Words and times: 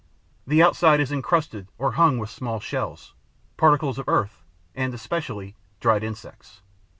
The 0.47 0.63
outside 0.63 0.99
is 0.99 1.11
encrusted 1.11 1.67
or 1.77 1.91
hung 1.91 2.17
with 2.17 2.31
small 2.31 2.59
shells, 2.59 3.13
particles 3.55 3.99
of 3.99 4.09
earth 4.09 4.43
and, 4.73 4.91
especially, 4.95 5.53
dried 5.79 6.01
insects. 6.03 6.63